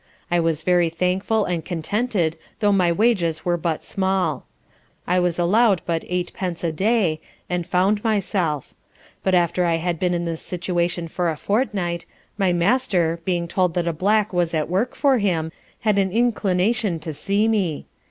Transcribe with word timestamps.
I 0.31 0.39
was 0.39 0.63
very 0.63 0.89
thankful 0.89 1.45
and 1.45 1.63
contented 1.63 2.35
though 2.59 2.71
my 2.71 2.91
wages 2.91 3.45
were 3.45 3.55
but 3.55 3.83
small. 3.83 4.47
I 5.05 5.19
was 5.19 5.37
allowed 5.37 5.83
but 5.85 6.03
eight 6.07 6.33
pence 6.33 6.63
a 6.63 6.71
day, 6.71 7.21
and 7.47 7.67
found 7.67 8.03
myself; 8.03 8.73
but 9.21 9.35
after 9.35 9.63
I 9.63 9.75
had 9.75 9.99
been 9.99 10.15
in 10.15 10.25
this 10.25 10.41
situation 10.41 11.07
for 11.07 11.29
a 11.29 11.37
fortnight, 11.37 12.07
my 12.35 12.51
Master, 12.51 13.19
being 13.25 13.47
told 13.47 13.75
that 13.75 13.87
a 13.87 13.93
Black 13.93 14.33
was 14.33 14.55
at 14.55 14.69
work 14.69 14.95
for 14.95 15.19
him, 15.19 15.51
had 15.81 15.99
an 15.99 16.11
inclination 16.11 16.99
to 16.99 17.13
see 17.13 17.47
me. 17.47 17.85